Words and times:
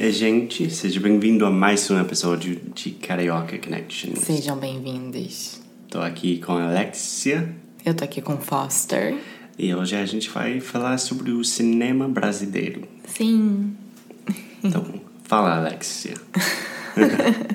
Oi, 0.00 0.12
gente, 0.12 0.70
seja 0.70 1.00
bem-vindo 1.00 1.44
a 1.44 1.50
mais 1.50 1.90
um 1.90 2.00
episódio 2.00 2.60
de 2.74 2.90
Carioca 2.92 3.58
Connection. 3.58 4.14
Sejam 4.16 4.56
bem-vindos. 4.56 5.60
Tô 5.90 6.00
aqui 6.00 6.38
com 6.38 6.52
a 6.52 6.68
Alexia 6.68 7.48
Eu 7.84 7.94
tô 7.94 8.04
aqui 8.04 8.20
com 8.22 8.34
o 8.34 8.38
Foster. 8.38 9.16
e 9.58 9.74
hoje 9.74 9.96
a 9.96 10.06
gente 10.06 10.30
vai 10.30 10.60
falar 10.60 10.98
sobre 10.98 11.30
o 11.32 11.42
cinema 11.44 12.08
brasileiro. 12.08 12.82
Sim. 13.06 13.74
Então, 14.62 14.84
fala, 15.24 15.56
Alexia. 15.56 16.14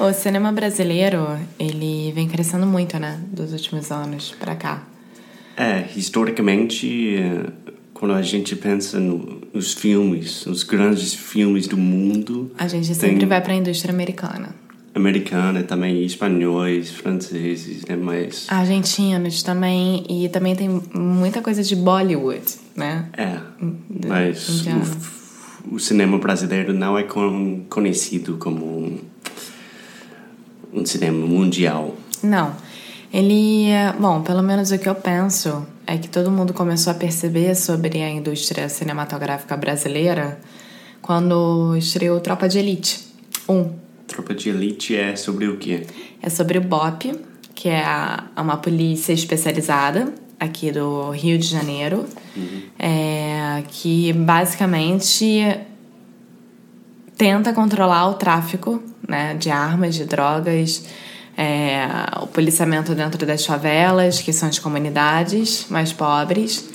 O 0.00 0.12
cinema 0.12 0.52
brasileiro, 0.52 1.26
ele 1.58 2.12
vem 2.12 2.28
crescendo 2.28 2.64
muito, 2.64 2.96
né? 3.00 3.20
Dos 3.32 3.52
últimos 3.52 3.90
anos 3.90 4.32
pra 4.38 4.54
cá. 4.54 4.86
É, 5.56 5.88
historicamente, 5.96 7.18
quando 7.92 8.14
a 8.14 8.22
gente 8.22 8.54
pensa 8.54 9.00
no- 9.00 9.37
nos 9.52 9.72
filmes, 9.72 10.46
os 10.46 10.62
grandes 10.62 11.14
filmes 11.14 11.66
do 11.66 11.76
mundo, 11.76 12.50
A 12.58 12.68
gente 12.68 12.86
Tem- 12.86 12.94
sempre 12.94 13.26
vai 13.26 13.40
pra 13.40 13.54
indústria 13.54 13.92
americana. 13.92 14.54
americana 14.94 15.62
também, 15.62 16.04
espanhóis, 16.04 16.90
franceses, 16.90 17.84
né? 17.86 17.96
Mas, 17.96 18.46
Argentinos 18.48 19.42
também. 19.42 20.04
E 20.08 20.28
também 20.28 20.54
tem 20.56 20.68
muita 20.94 21.40
coisa 21.40 21.62
de 21.62 21.74
Bollywood, 21.76 22.42
né? 22.76 23.06
é, 23.16 23.38
de- 23.90 24.08
mas 24.08 24.48
indiano. 24.48 24.84
o, 25.70 25.74
o 25.76 25.78
cinema 25.80 26.18
brasileiro 26.18 26.72
não 26.72 26.98
é 26.98 27.02
con- 27.04 27.64
conhecido 27.70 28.36
como 28.38 28.64
um, 28.66 28.98
um 30.72 30.84
cinema 30.84 31.26
mundial. 31.26 31.96
Não. 32.22 32.54
Ele. 33.12 33.66
é- 33.70 33.92
Bom, 33.98 34.20
pelo 34.22 34.42
menos 34.42 34.70
o 34.70 34.78
que 34.78 34.88
eu 34.88 34.94
penso 34.94 35.64
é 35.88 35.96
que 35.96 36.06
todo 36.06 36.30
mundo 36.30 36.52
começou 36.52 36.90
a 36.90 36.94
perceber 36.94 37.54
sobre 37.54 38.02
a 38.02 38.10
indústria 38.10 38.68
cinematográfica 38.68 39.56
brasileira 39.56 40.38
quando 41.00 41.74
estreou 41.78 42.20
Tropa 42.20 42.46
de 42.46 42.58
Elite 42.58 43.08
1. 43.48 43.72
Tropa 44.06 44.34
de 44.34 44.50
Elite 44.50 44.94
é 44.94 45.16
sobre 45.16 45.48
o 45.48 45.56
quê? 45.56 45.86
É 46.20 46.28
sobre 46.28 46.58
o 46.58 46.60
BOP, 46.60 47.18
que 47.54 47.70
é 47.70 47.82
uma 48.36 48.58
polícia 48.58 49.14
especializada 49.14 50.12
aqui 50.38 50.70
do 50.70 51.10
Rio 51.10 51.38
de 51.38 51.46
Janeiro, 51.46 52.04
é, 52.78 53.62
que 53.68 54.12
basicamente 54.12 55.58
tenta 57.16 57.54
controlar 57.54 58.10
o 58.10 58.14
tráfico 58.14 58.82
né, 59.08 59.34
de 59.34 59.48
armas, 59.48 59.94
de 59.94 60.04
drogas, 60.04 60.84
é, 61.38 61.86
o 62.20 62.26
policiamento 62.26 62.96
dentro 62.96 63.24
das 63.24 63.46
favelas, 63.46 64.20
que 64.20 64.32
são 64.32 64.48
as 64.48 64.58
comunidades 64.58 65.66
mais 65.70 65.92
pobres. 65.92 66.68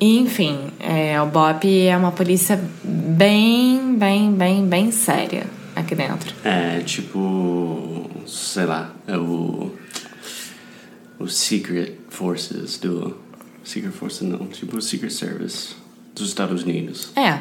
E, 0.00 0.18
enfim, 0.18 0.70
é, 0.80 1.20
o 1.20 1.26
BOP 1.26 1.64
é 1.86 1.94
uma 1.94 2.10
polícia 2.10 2.58
bem, 2.82 3.94
bem, 3.98 4.32
bem, 4.32 4.66
bem 4.66 4.90
séria 4.90 5.46
aqui 5.74 5.94
dentro. 5.94 6.34
É 6.42 6.80
tipo, 6.80 8.10
sei 8.26 8.64
lá, 8.64 8.94
é 9.06 9.18
o 9.18 9.70
o 11.18 11.28
Secret 11.28 11.94
Forces 12.10 12.78
do 12.78 13.16
Secret 13.64 13.92
Forces 13.92 14.22
não, 14.22 14.46
tipo 14.46 14.76
o 14.76 14.82
Secret 14.82 15.10
Service 15.10 15.74
dos 16.14 16.28
Estados 16.28 16.62
Unidos. 16.62 17.10
É, 17.14 17.40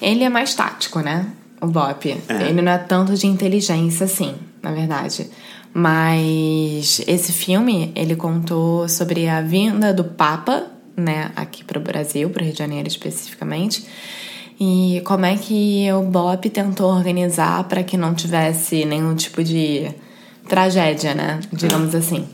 ele 0.00 0.24
é 0.24 0.28
mais 0.30 0.54
tático, 0.54 1.00
né? 1.00 1.30
O 1.60 1.66
Bop. 1.66 2.08
Ele 2.28 2.62
não 2.62 2.72
é 2.72 2.78
tanto 2.78 3.14
de 3.14 3.26
inteligência, 3.26 4.04
assim, 4.04 4.34
na 4.62 4.72
verdade. 4.72 5.30
Mas 5.74 7.02
esse 7.08 7.32
filme, 7.32 7.90
ele 7.96 8.14
contou 8.14 8.88
sobre 8.88 9.28
a 9.28 9.40
vinda 9.42 9.92
do 9.92 10.04
Papa, 10.04 10.68
né? 10.96 11.32
Aqui 11.34 11.64
pro 11.64 11.80
Brasil, 11.80 12.30
pro 12.30 12.44
Rio 12.44 12.52
de 12.52 12.58
Janeiro 12.60 12.86
especificamente. 12.86 13.84
E 14.58 15.02
como 15.04 15.26
é 15.26 15.36
que 15.36 15.88
o 15.92 16.02
Bop 16.02 16.48
tentou 16.48 16.94
organizar 16.94 17.64
para 17.64 17.82
que 17.82 17.96
não 17.96 18.14
tivesse 18.14 18.84
nenhum 18.84 19.16
tipo 19.16 19.42
de 19.42 19.90
tragédia, 20.48 21.12
né? 21.12 21.40
Digamos 21.52 21.92
assim. 21.92 22.24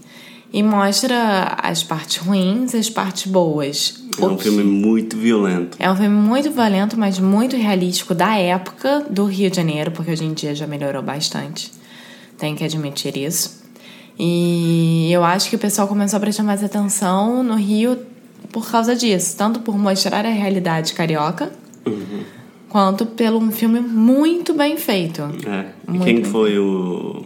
E 0.53 0.63
mostra 0.63 1.57
as 1.63 1.83
partes 1.83 2.19
ruins 2.19 2.75
e 2.75 2.77
as 2.77 2.91
partes 2.91 3.31
boas. 3.31 3.95
É 4.21 4.25
um 4.27 4.35
O 4.35 4.39
filme 4.39 4.63
muito 4.65 5.17
violento. 5.17 5.79
é 5.81 5.91
um 5.91 5.97
filme 5.97 6.15
muito 6.15 6.51
violento, 6.51 6.99
mas 6.99 7.19
muito 7.19 7.57
realístico 7.57 8.15
da 8.15 8.37
época 8.37 9.07
do 9.09 9.25
Rio 9.25 9.49
de 9.49 9.57
Janeiro, 9.57 9.93
porque 9.93 10.11
hoje 10.11 10.25
em 10.25 10.35
dia 10.35 10.55
já 10.55 10.67
melhorou 10.67 11.03
bastante. 11.03 11.80
Tenho 12.41 12.57
que 12.57 12.65
admitir 12.65 13.17
isso. 13.17 13.61
E 14.19 15.09
eu 15.13 15.23
acho 15.23 15.49
que 15.49 15.57
o 15.57 15.59
pessoal 15.59 15.87
começou 15.87 16.17
a 16.17 16.21
prestar 16.21 16.43
mais 16.43 16.65
atenção 16.65 17.43
no 17.43 17.55
Rio 17.55 17.99
por 18.51 18.69
causa 18.71 18.97
disso, 18.97 19.37
tanto 19.37 19.61
por 19.61 19.79
mostrar 19.79 20.27
a 20.27 20.31
realidade 20.31 20.93
carioca, 20.95 21.53
quanto 22.69 23.07
pelo 23.07 23.39
um 23.39 23.51
filme 23.53 23.79
muito 23.81 24.53
bem 24.55 24.77
feito. 24.77 25.23
É. 25.47 25.67
Muito 25.87 26.05
quem 26.05 26.25
foi 26.25 26.59
o, 26.59 27.25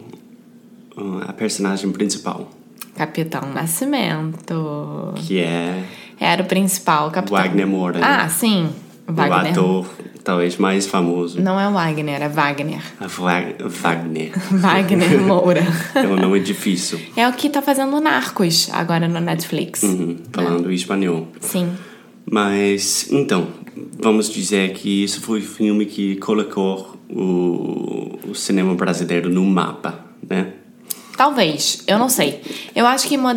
o- 0.97 1.19
a 1.27 1.33
personagem 1.33 1.91
principal? 1.93 2.51
Capitão 2.95 3.43
Nascimento. 3.53 5.13
Que 5.17 5.41
é 5.41 5.85
Era 6.21 6.43
o 6.43 6.47
principal 6.47 7.11
capitão. 7.11 7.39
Wagner 7.39 7.67
Moura. 7.67 7.99
né? 7.99 8.05
Ah, 8.07 8.29
sim. 8.29 8.69
o 9.09 9.13
Wagner. 9.13 9.53
ator 9.53 9.87
talvez 10.25 10.57
mais 10.57 10.87
famoso. 10.87 11.41
Não 11.41 11.61
é 11.61 11.71
Wagner, 11.71 12.23
é 12.23 12.29
Wagner. 12.29 12.83
Wagner. 12.99 14.33
Wagner 14.51 15.21
Moura. 15.21 15.63
é 15.95 16.09
um 16.09 16.17
nome 16.17 16.41
difícil. 16.41 16.99
É 17.15 17.29
o 17.29 17.33
que 17.35 17.51
tá 17.51 17.61
fazendo 17.61 18.01
Narcos 18.01 18.71
agora 18.73 19.07
no 19.07 19.21
Netflix. 19.21 19.83
Uhum, 19.83 20.17
falando 20.33 20.73
espanhol. 20.73 21.29
Sim. 21.41 21.71
Mas, 22.29 23.09
então, 23.13 23.49
vamos 24.03 24.31
dizer 24.31 24.73
que 24.73 25.05
isso 25.05 25.21
foi 25.21 25.41
o 25.41 25.45
filme 25.45 25.85
que 25.85 26.17
colocou 26.17 26.97
o, 27.11 28.19
o 28.27 28.35
cinema 28.35 28.75
brasileiro 28.75 29.29
no 29.29 29.45
mapa, 29.45 30.01
né? 30.27 30.55
Talvez, 31.17 31.83
eu 31.87 31.99
não 31.99 32.09
sei. 32.09 32.41
Eu 32.75 32.87
acho 32.87 33.07
que 33.07 33.17
mo- 33.17 33.29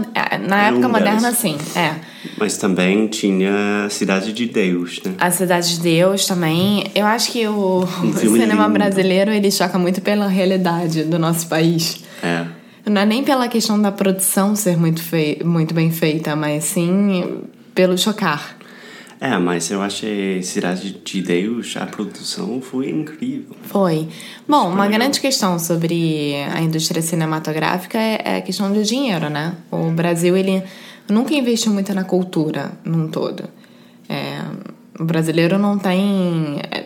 na 0.47 0.65
É 0.65 0.69
época 0.69 0.87
um 0.87 0.91
moderna, 0.91 1.21
deles. 1.21 1.37
sim. 1.37 1.57
É. 1.75 1.95
Mas 2.37 2.57
também 2.57 3.07
tinha 3.07 3.87
Cidade 3.89 4.33
de 4.33 4.47
Deus, 4.47 4.99
né? 5.05 5.13
A 5.19 5.29
Cidade 5.31 5.75
de 5.75 5.81
Deus 5.81 6.25
também. 6.25 6.85
Eu 6.95 7.05
acho 7.05 7.31
que 7.31 7.47
o, 7.47 7.79
o 7.83 7.87
filme 8.13 8.39
cinema 8.39 8.63
lindo. 8.63 8.73
brasileiro 8.73 9.31
ele 9.31 9.51
choca 9.51 9.77
muito 9.77 10.01
pela 10.01 10.27
realidade 10.27 11.03
do 11.03 11.19
nosso 11.19 11.47
país. 11.47 12.03
É. 12.23 12.45
Não 12.89 13.01
é 13.01 13.05
nem 13.05 13.23
pela 13.23 13.47
questão 13.47 13.79
da 13.81 13.91
produção 13.91 14.55
ser 14.55 14.77
muito, 14.77 15.01
fei 15.01 15.41
muito 15.43 15.73
bem 15.73 15.91
feita, 15.91 16.35
mas 16.35 16.63
sim 16.63 17.41
pelo 17.75 17.97
chocar. 17.97 18.56
É, 19.19 19.35
mas 19.37 19.71
eu 19.71 19.81
achei 19.81 20.43
Cidade 20.43 20.91
de 21.03 21.21
Deus, 21.21 21.75
a 21.75 21.87
produção 21.87 22.61
foi 22.61 22.89
incrível. 22.91 23.55
Foi. 23.63 24.07
Bom, 24.47 24.69
uma 24.69 24.87
grande 24.87 25.19
questão 25.19 25.57
sobre 25.57 26.35
a 26.53 26.61
indústria 26.61 27.01
cinematográfica 27.01 27.97
é 27.97 28.21
é 28.23 28.37
a 28.37 28.41
questão 28.41 28.71
do 28.71 28.83
dinheiro, 28.83 29.29
né? 29.29 29.55
O 29.71 29.89
Brasil, 29.91 30.35
ele 30.35 30.63
nunca 31.09 31.33
investiu 31.33 31.71
muito 31.71 31.93
na 31.93 32.03
cultura 32.03 32.71
num 32.83 33.07
todo. 33.07 33.45
É, 34.07 34.41
o 34.99 35.03
brasileiro 35.03 35.57
não 35.57 35.77
tem 35.77 36.59
é, 36.71 36.85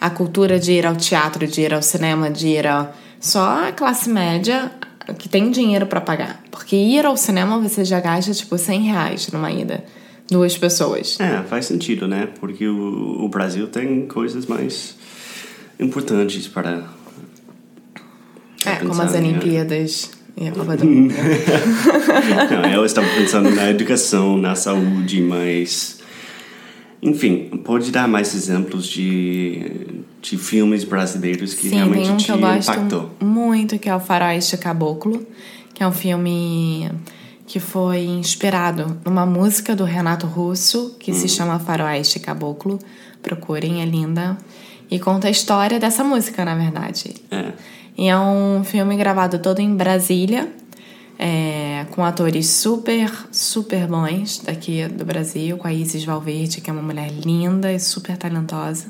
a 0.00 0.10
cultura 0.10 0.58
de 0.58 0.72
ir 0.72 0.86
ao 0.86 0.96
teatro, 0.96 1.46
de 1.46 1.60
ir 1.62 1.74
ao 1.74 1.82
cinema, 1.82 2.30
de 2.30 2.48
ir 2.48 2.66
ao... 2.66 2.92
Só 3.20 3.68
a 3.68 3.72
classe 3.72 4.10
média 4.10 4.70
que 5.18 5.28
tem 5.28 5.50
dinheiro 5.50 5.86
pra 5.86 6.00
pagar. 6.00 6.42
Porque 6.50 6.76
ir 6.76 7.06
ao 7.06 7.16
cinema 7.16 7.58
você 7.58 7.84
já 7.84 8.00
gasta, 8.00 8.32
tipo, 8.32 8.56
100 8.58 8.82
reais 8.82 9.28
numa 9.30 9.50
ida. 9.50 9.84
Duas 10.30 10.56
pessoas. 10.56 11.18
É, 11.20 11.42
faz 11.42 11.66
sentido, 11.66 12.08
né? 12.08 12.28
Porque 12.40 12.66
o, 12.66 13.24
o 13.24 13.28
Brasil 13.28 13.66
tem 13.66 14.06
coisas 14.06 14.46
mais 14.46 14.96
importantes 15.78 16.48
para. 16.48 16.84
É, 18.64 18.76
como 18.76 19.00
as 19.02 19.12
né? 19.12 19.18
Olimpíadas 19.18 20.10
E 20.36 20.48
a 20.48 20.52
Copa 20.52 20.76
do 20.76 20.86
Mundo. 20.86 21.14
Não, 22.50 22.70
eu 22.72 22.84
estava 22.86 23.06
pensando 23.08 23.50
na 23.50 23.70
educação, 23.70 24.36
na 24.38 24.54
saúde, 24.54 25.20
mas. 25.20 26.00
Enfim, 27.02 27.50
pode 27.62 27.90
dar 27.90 28.08
mais 28.08 28.34
exemplos 28.34 28.86
de, 28.86 29.60
de 30.22 30.38
filmes 30.38 30.84
brasileiros 30.84 31.52
que 31.52 31.68
Sim, 31.68 31.74
realmente 31.74 32.10
um 32.10 32.16
te 32.16 32.24
que 32.24 32.32
eu 32.32 32.38
gosto 32.38 32.72
impactou. 32.72 33.10
muito, 33.20 33.78
que 33.78 33.90
é 33.90 33.94
o 33.94 34.00
Faroeste 34.00 34.56
Caboclo, 34.56 35.26
que 35.74 35.82
é 35.82 35.86
um 35.86 35.92
filme 35.92 36.90
que 37.46 37.60
foi 37.60 38.04
inspirado 38.04 38.98
numa 39.04 39.26
música 39.26 39.76
do 39.76 39.84
Renato 39.84 40.26
Russo, 40.26 40.96
que 40.98 41.12
Hum. 41.12 41.14
se 41.14 41.28
chama 41.28 41.58
Faroeste 41.58 42.18
Caboclo. 42.18 42.78
Procurem, 43.22 43.82
é 43.82 43.84
linda. 43.84 44.36
E 44.90 44.98
conta 44.98 45.28
a 45.28 45.30
história 45.30 45.78
dessa 45.78 46.04
música, 46.04 46.44
na 46.44 46.54
verdade. 46.54 47.14
É. 47.30 47.52
E 47.96 48.08
é 48.08 48.18
um 48.18 48.62
filme 48.64 48.96
gravado 48.96 49.38
todo 49.38 49.60
em 49.60 49.74
Brasília, 49.74 50.52
é, 51.18 51.86
com 51.92 52.04
atores 52.04 52.48
super, 52.48 53.10
super 53.30 53.86
bons 53.86 54.40
daqui 54.44 54.86
do 54.88 55.04
Brasil, 55.04 55.56
com 55.56 55.68
a 55.68 55.72
Isis 55.72 56.04
Valverde, 56.04 56.60
que 56.60 56.68
é 56.68 56.72
uma 56.72 56.82
mulher 56.82 57.10
linda 57.10 57.72
e 57.72 57.78
super 57.78 58.16
talentosa. 58.16 58.86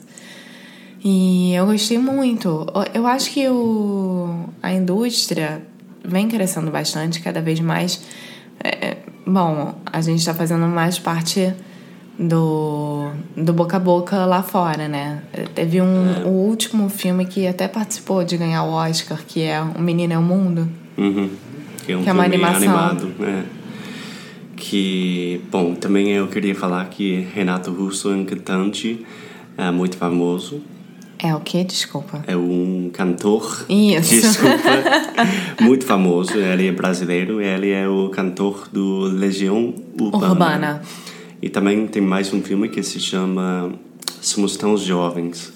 E 1.04 1.52
eu 1.54 1.66
gostei 1.66 1.98
muito. 1.98 2.66
Eu 2.94 3.06
acho 3.06 3.30
que 3.30 3.46
o, 3.48 4.48
a 4.62 4.72
indústria 4.72 5.62
vem 6.02 6.28
crescendo 6.28 6.70
bastante, 6.70 7.20
cada 7.20 7.42
vez 7.42 7.60
mais. 7.60 8.00
É, 8.62 8.98
bom, 9.26 9.74
a 9.86 10.00
gente 10.00 10.18
está 10.18 10.34
fazendo 10.34 10.66
mais 10.66 10.98
parte 10.98 11.52
do, 12.18 13.10
do 13.36 13.52
boca 13.52 13.76
a 13.76 13.80
boca 13.80 14.24
lá 14.24 14.42
fora, 14.42 14.88
né? 14.88 15.22
Teve 15.54 15.80
um, 15.80 16.26
o 16.26 16.28
último 16.28 16.88
filme 16.88 17.26
que 17.26 17.46
até 17.46 17.66
participou 17.66 18.24
de 18.24 18.36
ganhar 18.36 18.62
o 18.64 18.70
Oscar, 18.72 19.18
que 19.26 19.42
é 19.42 19.60
O 19.60 19.80
Menino 19.80 20.12
é 20.12 20.18
o 20.18 20.22
Mundo. 20.22 20.68
Uhum. 20.96 21.30
Que 21.84 21.92
é 21.92 21.96
um 21.96 22.02
Que 22.02 22.10
é 22.10 22.12
uma 22.12 22.24
animação. 22.24 22.56
animado, 22.56 23.12
né? 23.18 23.44
Que, 24.56 25.42
bom, 25.50 25.74
também 25.74 26.10
eu 26.10 26.28
queria 26.28 26.54
falar 26.54 26.84
que 26.86 27.26
Renato 27.34 27.70
Russo 27.72 28.10
é 28.10 28.14
um 28.14 28.24
cantante 28.24 29.04
é, 29.58 29.70
muito 29.70 29.96
famoso. 29.96 30.62
É 31.18 31.34
o 31.34 31.40
quê? 31.40 31.64
Desculpa. 31.64 32.24
É 32.26 32.36
um 32.36 32.90
cantor. 32.92 33.66
Isso. 33.68 34.14
Desculpa. 34.14 34.70
muito 35.60 35.84
famoso. 35.84 36.36
Ele 36.38 36.68
é 36.68 36.72
brasileiro. 36.72 37.40
Ele 37.40 37.70
é 37.70 37.88
o 37.88 38.08
cantor 38.10 38.68
do 38.72 39.00
Legião 39.00 39.74
Urbana. 39.98 40.28
Urbana. 40.28 40.82
E 41.40 41.48
também 41.48 41.86
tem 41.86 42.02
mais 42.02 42.32
um 42.32 42.42
filme 42.42 42.68
que 42.68 42.82
se 42.82 42.98
chama 42.98 43.72
Somos 44.20 44.56
Tão 44.56 44.76
Jovens, 44.76 45.52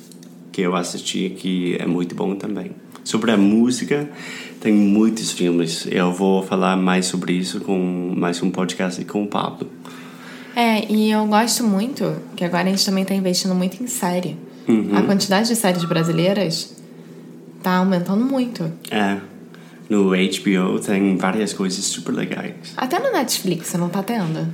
que 0.52 0.60
eu 0.60 0.76
assisti, 0.76 1.30
que 1.30 1.76
é 1.78 1.86
muito 1.86 2.14
bom 2.14 2.34
também. 2.34 2.72
Sobre 3.04 3.30
a 3.30 3.36
música, 3.36 4.08
tem 4.60 4.72
muitos 4.72 5.32
filmes. 5.32 5.86
Eu 5.90 6.12
vou 6.12 6.42
falar 6.42 6.76
mais 6.76 7.06
sobre 7.06 7.32
isso 7.32 7.60
com 7.60 8.12
mais 8.14 8.42
um 8.42 8.50
podcast 8.50 9.02
com 9.06 9.22
o 9.22 9.26
Pablo. 9.26 9.70
É, 10.54 10.90
e 10.92 11.10
eu 11.10 11.26
gosto 11.26 11.64
muito 11.64 12.16
que 12.36 12.44
agora 12.44 12.64
a 12.64 12.70
gente 12.70 12.84
também 12.84 13.04
tá 13.04 13.14
investindo 13.14 13.54
muito 13.54 13.82
em 13.82 13.86
série. 13.86 14.36
Uhum. 14.68 14.90
A 14.96 15.02
quantidade 15.02 15.48
de 15.48 15.56
séries 15.56 15.84
brasileiras 15.84 16.76
tá 17.62 17.76
aumentando 17.76 18.24
muito. 18.24 18.70
É, 18.90 19.18
no 19.88 20.10
HBO 20.10 20.78
tem 20.80 21.16
várias 21.16 21.52
coisas 21.52 21.84
super 21.84 22.12
legais. 22.12 22.54
Até 22.76 22.98
no 22.98 23.10
Netflix, 23.10 23.68
você 23.68 23.78
não 23.78 23.88
tá 23.88 24.02
tendo? 24.02 24.46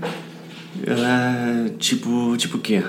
É, 0.86 1.70
tipo, 1.78 2.36
tipo 2.36 2.56
o 2.58 2.60
quê? 2.60 2.82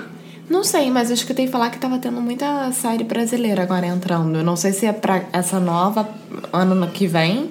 Não 0.48 0.62
sei, 0.62 0.90
mas 0.90 1.08
eu 1.10 1.14
escutei 1.14 1.48
falar 1.48 1.70
que 1.70 1.78
tava 1.78 1.98
tendo 1.98 2.20
muita 2.20 2.70
série 2.72 3.02
brasileira 3.02 3.62
agora 3.62 3.86
entrando. 3.86 4.38
Eu 4.38 4.44
não 4.44 4.54
sei 4.56 4.72
se 4.72 4.86
é 4.86 4.92
pra 4.92 5.24
essa 5.32 5.58
nova 5.58 6.08
ano 6.52 6.86
que 6.92 7.06
vem 7.06 7.50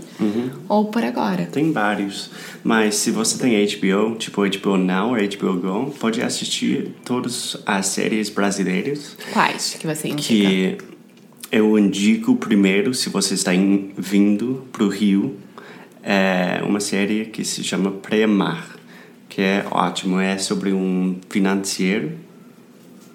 ou 0.69 0.85
por 0.85 1.03
agora. 1.03 1.45
Tem 1.51 1.71
vários. 1.73 2.29
Mas 2.63 2.95
se 2.95 3.11
você 3.11 3.37
tem 3.37 3.53
HBO, 3.65 4.15
tipo 4.15 4.41
HBO 4.47 4.77
Now 4.77 5.09
ou 5.09 5.15
HBO 5.17 5.59
Go, 5.59 5.91
pode 5.99 6.21
assistir 6.21 6.93
todas 7.03 7.57
as 7.65 7.87
séries 7.87 8.29
brasileiras 8.29 9.17
Quais 9.33 9.75
que 9.79 9.85
você 9.85 10.07
indica? 10.07 10.27
que 10.27 10.77
eu 11.51 11.77
indico 11.77 12.35
primeiro 12.37 12.93
se 12.93 13.09
você 13.09 13.33
está 13.33 13.53
in- 13.53 13.91
vindo 13.97 14.65
pro 14.71 14.87
Rio 14.87 15.35
é 16.01 16.61
uma 16.63 16.79
série 16.79 17.25
que 17.25 17.43
se 17.43 17.63
chama 17.63 17.91
Pré-Mar 17.91 18.67
que 19.29 19.41
é 19.41 19.65
ótimo 19.69 20.19
é 20.19 20.37
sobre 20.37 20.71
um 20.73 21.17
financeiro 21.29 22.13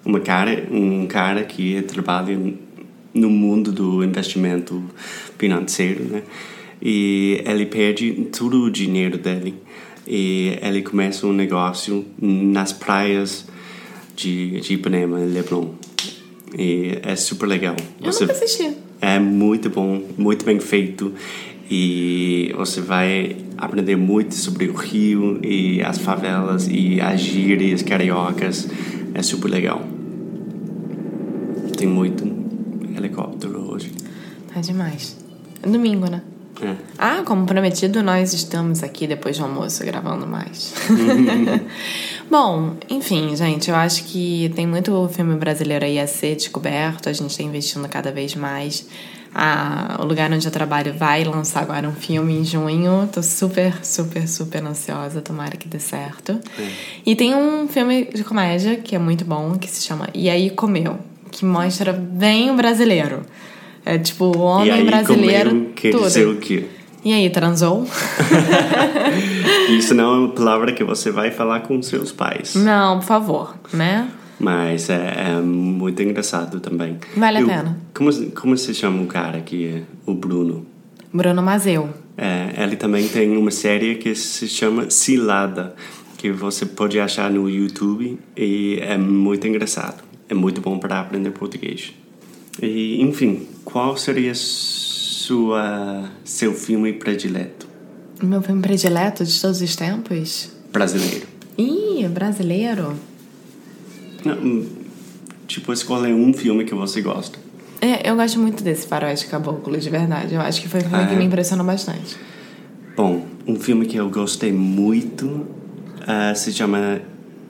uma 0.05 0.19
cara 0.19 0.67
um 0.71 1.05
cara 1.07 1.43
que 1.43 1.81
trabalha 1.83 2.37
no 3.13 3.29
mundo 3.29 3.71
do 3.71 4.03
investimento 4.03 4.83
financeiro 5.37 6.03
né 6.05 6.23
e 6.81 7.41
ele 7.45 7.65
perde 7.65 8.29
todo 8.35 8.63
o 8.63 8.71
dinheiro 8.71 9.17
dele 9.17 9.53
e 10.07 10.57
ele 10.61 10.81
começa 10.81 11.27
um 11.27 11.33
negócio 11.33 12.05
nas 12.19 12.73
praias 12.73 13.45
de, 14.15 14.59
de 14.61 14.73
Ipanema 14.73 15.19
Leblon 15.19 15.69
e 16.57 16.97
é 17.03 17.15
super 17.15 17.45
legal 17.45 17.75
Eu 18.01 18.11
nunca 18.11 18.31
assisti. 18.31 18.75
é 18.99 19.19
muito 19.19 19.69
bom, 19.69 20.01
muito 20.17 20.43
bem 20.43 20.59
feito 20.59 21.13
e 21.69 22.51
você 22.57 22.81
vai 22.81 23.37
aprender 23.57 23.95
muito 23.95 24.35
sobre 24.35 24.67
o 24.67 24.73
Rio 24.73 25.39
e 25.41 25.81
as 25.81 25.97
favelas 25.99 26.67
e 26.69 26.99
as 26.99 27.21
gírias 27.21 27.81
cariocas. 27.81 28.67
É 29.13 29.21
super 29.21 29.49
legal. 29.49 29.87
Tem 31.81 31.89
muito 31.89 32.23
helicóptero 32.95 33.71
hoje. 33.71 33.91
Tá 34.53 34.61
demais. 34.61 35.17
É 35.63 35.67
domingo, 35.67 36.07
né? 36.07 36.21
É. 36.61 36.75
Ah, 36.95 37.23
como 37.25 37.47
prometido, 37.47 38.03
nós 38.03 38.33
estamos 38.33 38.83
aqui 38.83 39.07
depois 39.07 39.39
do 39.39 39.45
almoço 39.45 39.83
gravando 39.83 40.27
mais. 40.27 40.75
Bom, 42.29 42.75
enfim, 42.87 43.35
gente, 43.35 43.71
eu 43.71 43.75
acho 43.75 44.03
que 44.03 44.51
tem 44.55 44.67
muito 44.67 45.09
filme 45.11 45.35
brasileiro 45.37 45.83
aí 45.83 45.97
a 45.97 46.05
ser 46.05 46.35
descoberto, 46.35 47.09
a 47.09 47.13
gente 47.13 47.31
está 47.31 47.41
investindo 47.41 47.89
cada 47.89 48.11
vez 48.11 48.35
mais. 48.35 48.87
Ah, 49.33 49.97
o 49.99 50.05
lugar 50.05 50.31
onde 50.31 50.45
eu 50.45 50.51
trabalho 50.51 50.93
vai 50.93 51.23
lançar 51.23 51.63
agora 51.63 51.89
um 51.89 51.95
filme 51.95 52.33
em 52.35 52.45
junho. 52.45 53.09
Tô 53.11 53.23
super, 53.23 53.83
super, 53.83 54.27
super 54.27 54.63
ansiosa, 54.63 55.19
tomara 55.19 55.57
que 55.57 55.67
dê 55.67 55.79
certo. 55.79 56.39
E 57.03 57.15
tem 57.15 57.33
um 57.33 57.67
filme 57.67 58.05
de 58.13 58.23
comédia 58.23 58.75
que 58.75 58.95
é 58.95 58.99
muito 58.99 59.25
bom, 59.25 59.57
que 59.57 59.67
se 59.67 59.81
chama 59.81 60.09
E 60.13 60.29
aí 60.29 60.51
Comeu, 60.51 60.99
que 61.31 61.45
mostra 61.45 61.93
bem 61.93 62.51
o 62.51 62.55
brasileiro. 62.55 63.21
É 63.85 63.97
tipo 63.97 64.25
o 64.25 64.33
E 64.35 64.37
homem 64.37 64.71
aí, 64.71 64.85
brasileiro. 64.85 65.49
comer 65.49 65.71
quer 65.75 65.91
tudo. 65.91 66.03
dizer 66.03 66.27
o 66.27 66.35
quê? 66.37 66.65
E 67.03 67.13
aí, 67.13 67.29
transou? 67.31 67.87
Isso 69.69 69.93
não 69.95 70.13
é 70.13 70.17
uma 70.19 70.29
palavra 70.29 70.71
que 70.71 70.83
você 70.83 71.09
vai 71.11 71.31
falar 71.31 71.61
com 71.61 71.81
seus 71.81 72.11
pais. 72.11 72.55
Não, 72.55 72.99
por 72.99 73.05
favor, 73.05 73.55
né? 73.73 74.07
Mas 74.39 74.89
é, 74.89 75.29
é 75.29 75.41
muito 75.41 76.01
engraçado 76.01 76.59
também. 76.59 76.97
Vale 77.15 77.37
a 77.37 77.41
Eu- 77.41 77.47
pena. 77.47 77.77
Como, 77.93 78.11
como 78.31 78.57
se 78.57 78.73
chama 78.73 79.01
o 79.03 79.07
cara 79.07 79.37
aqui? 79.37 79.67
é 79.67 79.81
O 80.05 80.13
Bruno. 80.13 80.65
Bruno 81.13 81.41
Mazeu. 81.41 81.89
É, 82.17 82.63
ele 82.63 82.75
também 82.75 83.07
tem 83.07 83.35
uma 83.37 83.51
série 83.51 83.95
que 83.95 84.13
se 84.15 84.47
chama 84.47 84.89
Cilada, 84.89 85.75
que 86.17 86.31
você 86.31 86.65
pode 86.65 86.99
achar 86.99 87.29
no 87.31 87.49
YouTube 87.49 88.19
e 88.37 88.79
é 88.81 88.97
muito 88.97 89.47
engraçado. 89.47 90.03
É 90.31 90.33
muito 90.33 90.61
bom 90.61 90.79
para 90.79 91.01
aprender 91.01 91.29
português. 91.31 91.91
E, 92.61 93.01
enfim, 93.01 93.49
qual 93.65 93.97
seria 93.97 94.31
sua 94.33 96.09
seu 96.23 96.53
filme 96.53 96.93
predileto 96.93 97.67
Meu 98.23 98.41
filme 98.41 98.61
predileto 98.61 99.25
de 99.25 99.41
todos 99.41 99.61
os 99.61 99.75
tempos? 99.75 100.49
brasileiro? 100.71 101.27
Ih, 101.57 102.07
brasileiro? 102.07 102.95
Não, 104.23 104.35
hum, 104.37 104.69
tipo, 105.47 105.73
escolher 105.73 106.13
um 106.13 106.33
filme 106.33 106.63
que 106.63 106.73
você 106.73 107.01
gosta. 107.01 107.37
É, 107.81 108.09
eu 108.09 108.15
gosto 108.15 108.39
muito 108.39 108.63
desse 108.63 108.87
Faroeste 108.87 109.27
Caboclo, 109.27 109.77
de 109.77 109.89
verdade. 109.89 110.33
Eu 110.33 110.39
acho 110.39 110.61
que 110.61 110.69
foi 110.69 110.79
um 110.79 110.83
filme 110.83 111.03
Ah, 111.03 111.07
que 111.07 111.13
é? 111.13 111.17
me 111.17 111.25
impressionou 111.25 111.65
bastante. 111.65 112.15
Bom, 112.95 113.25
um 113.45 113.55
filme 113.59 113.85
que 113.85 113.97
eu 113.97 114.09
gostei 114.09 114.53
muito 114.53 115.45
ah, 116.07 116.33
se 116.33 116.53
chama 116.53 117.01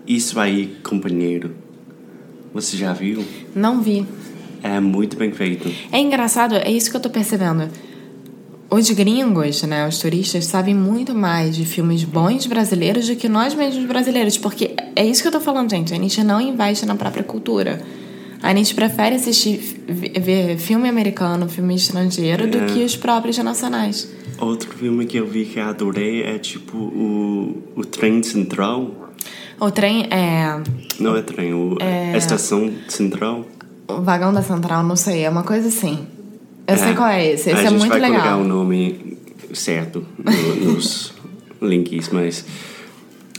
Isso 0.08 0.40
Aí, 0.40 0.78
Companheiro. 0.84 1.54
Você 2.54 2.78
já 2.78 2.94
viu? 2.94 3.24
Não 3.56 3.82
vi. 3.82 4.06
É 4.64 4.80
muito 4.80 5.18
bem 5.18 5.32
feito. 5.32 5.72
É 5.92 6.00
engraçado, 6.00 6.56
é 6.56 6.70
isso 6.72 6.90
que 6.92 6.98
eu 6.98 7.02
tô 7.02 7.10
percebendo. 7.10 7.70
Os 8.70 8.90
gringos, 8.92 9.64
né, 9.64 9.86
os 9.88 9.98
turistas, 10.00 10.46
sabem 10.46 10.74
muito 10.74 11.14
mais 11.14 11.56
de 11.56 11.66
filmes 11.66 12.04
bons 12.04 12.46
brasileiros 12.46 13.08
do 13.08 13.16
que 13.16 13.28
nós 13.28 13.54
mesmos 13.54 13.86
brasileiros. 13.86 14.38
Porque 14.38 14.76
é 14.96 15.06
isso 15.06 15.22
que 15.22 15.28
eu 15.28 15.32
tô 15.32 15.42
falando, 15.42 15.70
gente. 15.70 15.94
A 15.94 15.98
gente 15.98 16.24
não 16.24 16.40
investe 16.40 16.86
na 16.86 16.96
própria 16.96 17.24
cultura. 17.24 17.82
A 18.42 18.56
gente 18.56 18.74
prefere 18.74 19.16
assistir, 19.16 19.58
ver 19.88 20.58
filme 20.58 20.88
americano, 20.88 21.50
filme 21.50 21.76
estrangeiro, 21.76 22.48
do 22.48 22.60
É. 22.60 22.66
que 22.68 22.84
os 22.84 22.96
próprios 22.96 23.38
nacionais. 23.40 24.10
Outro 24.40 24.72
filme 24.72 25.06
que 25.06 25.18
eu 25.18 25.28
vi 25.28 25.46
que 25.46 25.60
adorei 25.60 26.24
é 26.24 26.40
tipo 26.40 26.78
o, 26.78 27.62
o 27.76 27.86
Trem 27.86 28.24
Central. 28.24 29.01
O 29.62 29.70
trem 29.72 30.08
é. 30.12 30.60
Não 31.00 31.16
é 31.16 31.22
trem, 31.22 31.54
o 31.54 31.78
É. 31.80 32.18
Estação 32.18 32.72
Central. 32.88 33.46
O 33.88 34.02
vagão 34.02 34.34
da 34.34 34.42
central, 34.42 34.84
não 34.84 34.96
sei, 34.96 35.24
é 35.24 35.30
uma 35.30 35.44
coisa 35.44 35.68
assim. 35.68 36.00
Eu 36.68 36.78
sei 36.78 36.90
É. 36.90 36.94
qual 36.96 37.08
é 37.10 37.28
esse. 37.34 37.50
A 37.50 37.54
Esse 37.54 37.62
é 37.66 37.70
gente 37.70 37.78
muito 37.80 37.90
vai 37.92 38.02
colocar 38.02 38.24
legal. 38.24 38.40
o 38.42 38.44
nome 38.44 39.18
certo 39.54 40.04
no, 40.18 40.56
nos 40.74 41.14
links, 41.62 42.10
mas 42.10 42.44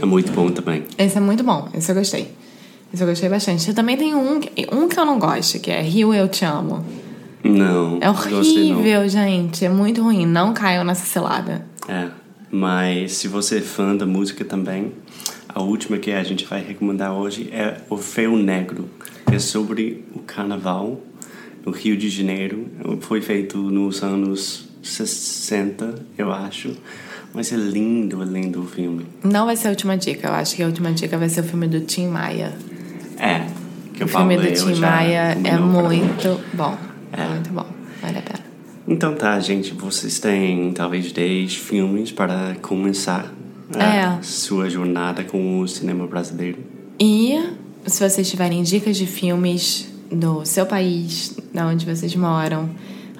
é 0.00 0.06
muito 0.06 0.30
bom 0.32 0.50
também. 0.50 0.84
Esse 0.96 1.16
é 1.18 1.20
muito 1.20 1.42
bom, 1.42 1.68
esse 1.74 1.90
eu 1.90 1.96
gostei. 1.96 2.28
Esse 2.94 3.02
eu 3.02 3.06
gostei 3.08 3.28
bastante. 3.28 3.68
Eu 3.68 3.74
também 3.74 3.96
tenho 3.96 4.18
um, 4.18 4.36
um 4.72 4.88
que 4.88 4.98
eu 5.00 5.04
não 5.06 5.18
gosto, 5.18 5.58
que 5.58 5.70
é 5.70 5.80
Rio 5.80 6.12
Eu 6.14 6.28
Te 6.28 6.44
Amo. 6.44 6.84
Não. 7.42 7.98
É 8.00 8.08
horrível, 8.08 9.08
gente. 9.08 9.64
É 9.64 9.68
muito 9.68 10.02
ruim. 10.02 10.24
Não 10.26 10.52
caiam 10.52 10.84
nessa 10.84 11.04
cilada. 11.06 11.66
É. 11.88 12.08
Mas 12.50 13.12
se 13.14 13.26
você 13.28 13.58
é 13.58 13.60
fã 13.62 13.96
da 13.96 14.04
música 14.06 14.44
também, 14.44 14.92
a 15.54 15.62
última 15.62 15.98
que 15.98 16.10
a 16.10 16.22
gente 16.22 16.44
vai 16.46 16.62
recomendar 16.62 17.12
hoje 17.12 17.50
é 17.52 17.76
Orfeu 17.88 18.36
Negro. 18.36 18.88
É 19.30 19.38
sobre 19.38 20.04
o 20.14 20.20
carnaval 20.20 21.00
no 21.64 21.72
Rio 21.72 21.96
de 21.96 22.08
Janeiro. 22.08 22.68
Foi 23.00 23.20
feito 23.20 23.58
nos 23.58 24.02
anos 24.02 24.68
60, 24.82 25.94
eu 26.16 26.32
acho. 26.32 26.76
Mas 27.34 27.52
é 27.52 27.56
lindo, 27.56 28.22
é 28.22 28.26
lindo 28.26 28.62
o 28.62 28.66
filme. 28.66 29.06
Não 29.22 29.46
vai 29.46 29.56
ser 29.56 29.68
a 29.68 29.70
última 29.70 29.96
dica. 29.96 30.28
Eu 30.28 30.34
acho 30.34 30.54
que 30.56 30.62
a 30.62 30.66
última 30.66 30.92
dica 30.92 31.16
vai 31.16 31.28
ser 31.28 31.40
o 31.40 31.44
filme 31.44 31.66
do 31.66 31.80
Tim 31.80 32.08
Maia. 32.08 32.52
É, 33.18 33.46
que 33.94 34.02
eu 34.02 34.06
O 34.06 34.10
filme 34.10 34.36
do 34.36 34.52
Tim 34.52 34.74
Maia 34.80 35.36
é 35.44 35.58
muito 35.58 36.40
bom. 36.54 36.76
É. 37.12 37.26
Muito 37.26 37.50
bom. 37.50 37.66
Vale 38.02 38.18
a 38.18 38.22
pena. 38.22 38.40
Então 38.86 39.14
tá, 39.14 39.38
gente, 39.38 39.72
vocês 39.72 40.18
têm 40.18 40.72
talvez 40.72 41.12
10 41.12 41.54
filmes 41.54 42.10
para 42.10 42.56
começar 42.60 43.32
a 43.78 44.18
É. 44.18 44.22
sua 44.22 44.68
jornada 44.70 45.24
com 45.24 45.60
o 45.60 45.68
cinema 45.68 46.06
brasileiro. 46.06 46.58
E 47.00 47.38
se 47.86 48.08
vocês 48.08 48.30
tiverem 48.30 48.62
dicas 48.62 48.96
de 48.96 49.06
filmes 49.06 49.88
do 50.10 50.44
seu 50.44 50.66
país, 50.66 51.36
da 51.52 51.66
onde 51.66 51.84
vocês 51.86 52.14
moram, 52.14 52.70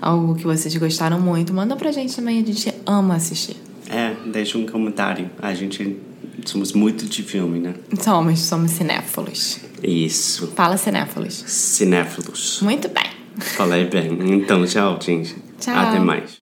algo 0.01 0.35
que 0.35 0.45
vocês 0.45 0.75
gostaram 0.77 1.21
muito, 1.21 1.53
manda 1.55 1.75
pra 1.77 1.91
gente 1.93 2.15
também. 2.15 2.41
A 2.43 2.45
gente 2.47 2.73
ama 2.87 3.15
assistir. 3.17 3.57
É, 3.89 4.15
deixa 4.31 4.59
um 4.59 4.67
comentário. 4.67 5.31
A 5.41 5.55
gente 5.55 5.97
somos 6.45 6.73
muito 6.73 7.07
de 7.07 7.23
filme, 7.23 7.59
né? 7.61 7.75
Somos, 8.01 8.41
somos 8.41 8.71
cinéfilos. 8.73 9.59
Isso. 9.83 10.49
Fala 10.57 10.77
cinéfilos. 10.77 11.35
Cinéfilos. 11.47 12.61
Muito 12.63 12.89
bem. 12.89 13.11
Falei 13.39 13.87
bem. 13.87 14.19
Então, 14.35 14.65
tchau, 14.67 14.99
gente. 15.01 15.35
Tchau. 15.59 15.75
Até 15.77 15.99
mais. 15.99 16.42